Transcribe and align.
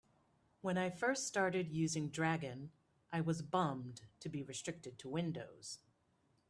When 0.61 0.79
I 0.79 0.89
first 0.89 1.27
started 1.27 1.69
using 1.71 2.09
Dragon, 2.09 2.71
I 3.11 3.21
was 3.21 3.43
bummed 3.43 4.01
to 4.21 4.29
be 4.29 4.41
restricted 4.41 4.97
to 4.97 5.09
Windows. 5.09 5.77